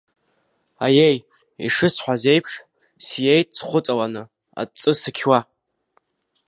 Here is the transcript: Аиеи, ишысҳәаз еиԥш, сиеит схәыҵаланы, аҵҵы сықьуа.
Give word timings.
Аиеи, 0.85 1.17
ишысҳәаз 1.65 2.21
еиԥш, 2.31 2.53
сиеит 3.05 3.49
схәыҵаланы, 3.57 4.23
аҵҵы 4.61 4.91
сықьуа. 5.01 5.39